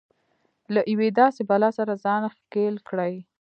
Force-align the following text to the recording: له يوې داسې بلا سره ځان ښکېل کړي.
له 0.73 0.81
يوې 0.91 1.09
داسې 1.19 1.41
بلا 1.49 1.69
سره 1.77 1.93
ځان 2.03 2.21
ښکېل 2.35 2.75
کړي. 2.89 3.13